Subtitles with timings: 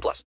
[0.00, 0.24] plus.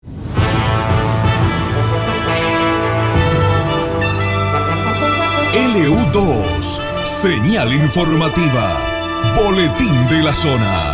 [5.53, 8.77] LU2, señal informativa,
[9.35, 10.93] boletín de la zona.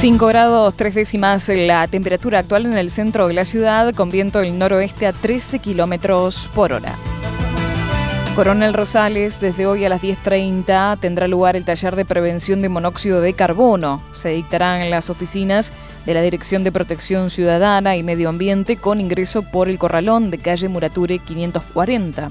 [0.00, 4.38] 5 grados 3 décimas la temperatura actual en el centro de la ciudad con viento
[4.38, 6.94] del noroeste a 13 kilómetros por hora.
[8.38, 13.20] Coronel Rosales, desde hoy a las 10.30 tendrá lugar el taller de prevención de monóxido
[13.20, 14.00] de carbono.
[14.12, 15.72] Se dictará en las oficinas
[16.06, 20.38] de la Dirección de Protección Ciudadana y Medio Ambiente con ingreso por el Corralón de
[20.38, 22.28] calle Murature 540.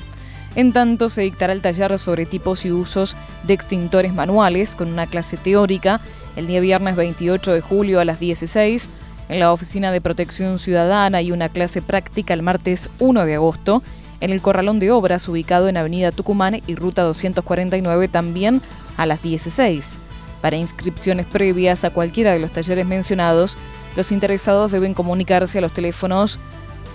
[0.56, 5.08] En tanto, se dictará el taller sobre tipos y usos de extintores manuales con una
[5.08, 6.00] clase teórica
[6.38, 8.90] el día viernes 28 de julio a las 16
[9.28, 13.84] en la Oficina de Protección Ciudadana y una clase práctica el martes 1 de agosto
[14.20, 18.62] en el Corralón de Obras ubicado en Avenida Tucumán y Ruta 249 también
[18.98, 20.00] a las 16.
[20.42, 23.58] Para inscripciones previas a cualquiera de los talleres mencionados,
[23.96, 26.40] los interesados deben comunicarse a los teléfonos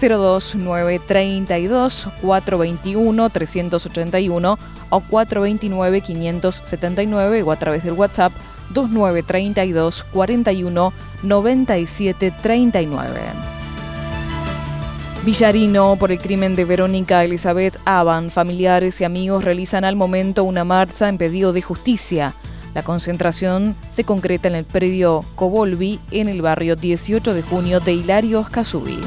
[0.00, 4.58] 02932 421 381
[4.90, 8.32] o 429 579 o a través del WhatsApp
[8.70, 10.92] 2932 41
[11.22, 13.61] 97 39.
[15.24, 20.64] Villarino, por el crimen de Verónica Elizabeth Aban, familiares y amigos realizan al momento una
[20.64, 22.34] marcha en pedido de justicia.
[22.74, 27.92] La concentración se concreta en el predio Cobolvi, en el barrio 18 de junio de
[27.92, 28.98] Hilario Oscasubi.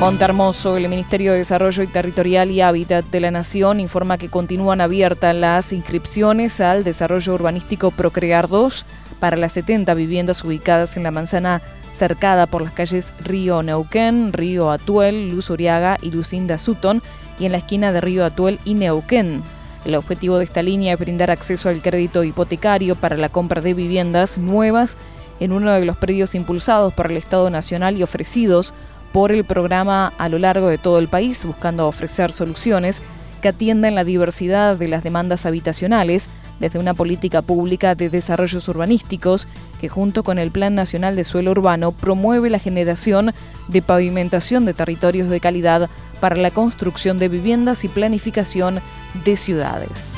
[0.00, 4.80] Montermoso, el Ministerio de Desarrollo y Territorial y Hábitat de la Nación informa que continúan
[4.80, 8.86] abiertas las inscripciones al desarrollo urbanístico Procrear 2
[9.20, 11.60] para las 70 viviendas ubicadas en la manzana
[11.96, 17.02] cercada por las calles Río Neuquén, Río Atuel, Luz Uriaga y Lucinda Sutton
[17.38, 19.42] y en la esquina de Río Atuel y Neuquén.
[19.84, 23.74] El objetivo de esta línea es brindar acceso al crédito hipotecario para la compra de
[23.74, 24.96] viviendas nuevas
[25.40, 28.74] en uno de los predios impulsados por el Estado Nacional y ofrecidos
[29.12, 33.02] por el programa a lo largo de todo el país, buscando ofrecer soluciones
[33.40, 36.28] que atiendan la diversidad de las demandas habitacionales
[36.60, 39.46] desde una política pública de desarrollos urbanísticos
[39.80, 43.34] que junto con el Plan Nacional de Suelo Urbano promueve la generación
[43.68, 48.80] de pavimentación de territorios de calidad para la construcción de viviendas y planificación
[49.24, 50.16] de ciudades.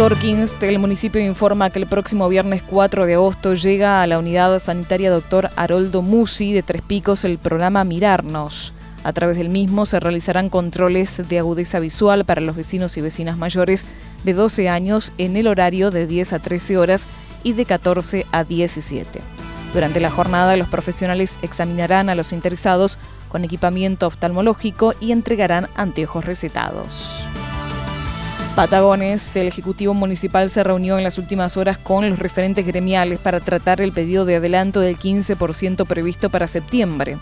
[0.00, 5.10] Del municipio informa que el próximo viernes 4 de agosto llega a la unidad sanitaria
[5.10, 8.72] doctor Haroldo Musi de Tres Picos el programa Mirarnos.
[9.04, 13.36] A través del mismo se realizarán controles de agudeza visual para los vecinos y vecinas
[13.36, 13.84] mayores
[14.24, 17.06] de 12 años en el horario de 10 a 13 horas
[17.42, 19.20] y de 14 a 17.
[19.74, 22.96] Durante la jornada los profesionales examinarán a los interesados
[23.28, 27.26] con equipamiento oftalmológico y entregarán anteojos recetados.
[28.56, 33.40] Patagones, el Ejecutivo Municipal se reunió en las últimas horas con los referentes gremiales para
[33.40, 37.16] tratar el pedido de adelanto del 15% previsto para septiembre.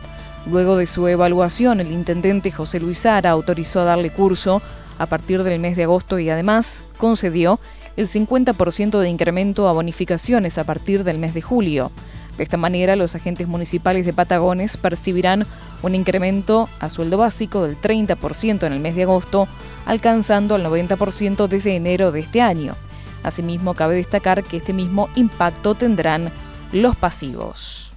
[0.51, 4.63] Luego de su evaluación, el intendente José Luis Sara autorizó a darle curso
[4.99, 7.61] a partir del mes de agosto y además concedió
[7.97, 11.93] el 50% de incremento a bonificaciones a partir del mes de julio.
[12.39, 15.45] De esta manera, los agentes municipales de Patagones percibirán
[15.83, 19.49] un incremento a sueldo básico del 30% en el mes de agosto,
[19.85, 22.77] alcanzando el 90% desde enero de este año.
[23.25, 26.31] Asimismo, cabe destacar que este mismo impacto tendrán
[26.73, 27.93] los pasivos.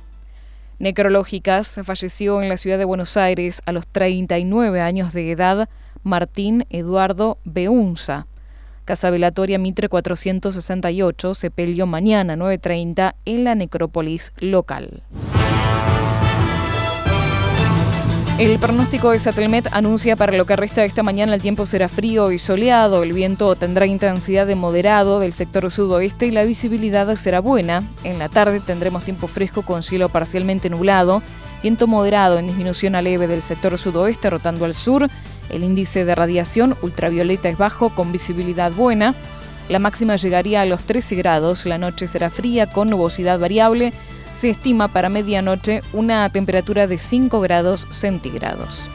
[0.79, 5.69] Necrológicas falleció en la ciudad de Buenos Aires a los 39 años de edad
[6.01, 8.25] Martín Eduardo Beunza.
[8.85, 15.03] Casa Velatoria Mitre 468, sepelio mañana 9.30 en la necrópolis local.
[18.41, 21.87] El pronóstico de Satelmet anuncia para lo que resta de esta mañana el tiempo será
[21.87, 27.15] frío y soleado, el viento tendrá intensidad de moderado del sector sudoeste y la visibilidad
[27.15, 27.83] será buena.
[28.03, 31.21] En la tarde tendremos tiempo fresco con cielo parcialmente nublado,
[31.61, 35.07] viento moderado en disminución a leve del sector sudoeste rotando al sur,
[35.51, 39.15] el índice de radiación ultravioleta es bajo con visibilidad buena,
[39.69, 43.93] la máxima llegaría a los 13 grados, la noche será fría con nubosidad variable,
[44.33, 48.89] se estima para medianoche una temperatura de 5 grados centígrados.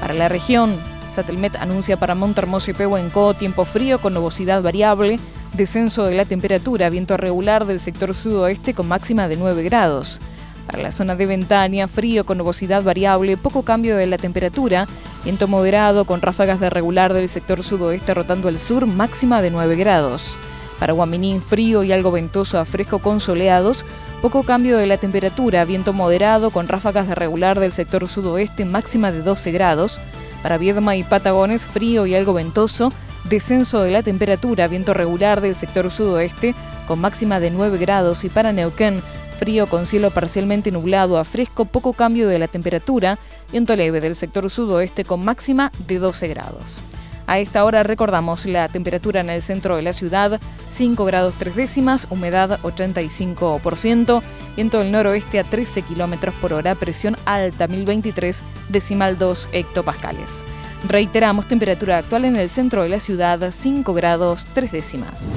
[0.00, 0.76] Para la región,
[1.12, 5.18] Satelmet anuncia para Montermoso y Pehuenco tiempo frío con nubosidad variable,
[5.54, 10.20] descenso de la temperatura, viento regular del sector sudoeste con máxima de 9 grados.
[10.66, 14.86] Para la zona de Ventania, frío con nubosidad variable, poco cambio de la temperatura,
[15.24, 19.76] viento moderado con ráfagas de regular del sector sudoeste rotando al sur, máxima de 9
[19.76, 20.38] grados.
[20.78, 23.84] Para Guaminín, frío y algo ventoso a fresco con soleados,
[24.20, 29.12] poco cambio de la temperatura, viento moderado con ráfagas de regular del sector sudoeste, máxima
[29.12, 30.00] de 12 grados.
[30.42, 32.92] Para Viedma y Patagones, frío y algo ventoso,
[33.24, 36.54] descenso de la temperatura, viento regular del sector sudoeste,
[36.88, 38.24] con máxima de 9 grados.
[38.24, 39.02] Y para Neuquén,
[39.38, 43.18] frío con cielo parcialmente nublado a fresco, poco cambio de la temperatura,
[43.50, 46.82] viento leve del sector sudoeste con máxima de 12 grados.
[47.26, 51.54] A esta hora recordamos la temperatura en el centro de la ciudad, 5 grados 3
[51.54, 54.22] décimas, humedad 85%,
[54.56, 60.44] viento del noroeste a 13 kilómetros por hora, presión alta 1023 decimal 2 hectopascales.
[60.88, 65.36] Reiteramos temperatura actual en el centro de la ciudad, 5 grados 3 décimas.